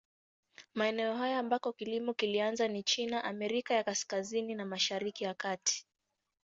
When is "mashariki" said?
4.65-5.23